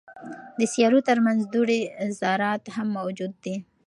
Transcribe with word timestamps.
د 0.57 0.59
سیارو 0.73 0.99
ترمنځ 1.09 1.39
دوړې 1.53 1.79
ذرات 2.19 2.63
هم 2.75 2.87
موجود 2.97 3.33
دي. 3.43 3.55